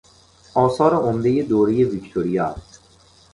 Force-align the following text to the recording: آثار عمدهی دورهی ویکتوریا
آثار 0.55 0.93
عمدهی 0.95 1.43
دورهی 1.43 1.83
ویکتوریا 1.83 2.55